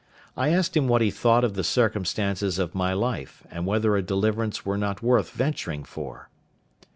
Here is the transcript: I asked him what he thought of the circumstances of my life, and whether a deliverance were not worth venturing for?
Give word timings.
I 0.35 0.49
asked 0.49 0.75
him 0.75 0.87
what 0.87 1.03
he 1.03 1.11
thought 1.11 1.43
of 1.43 1.53
the 1.53 1.63
circumstances 1.63 2.57
of 2.57 2.73
my 2.73 2.91
life, 2.91 3.43
and 3.51 3.67
whether 3.67 3.95
a 3.95 4.01
deliverance 4.01 4.65
were 4.65 4.75
not 4.79 5.03
worth 5.03 5.29
venturing 5.29 5.83
for? 5.83 6.31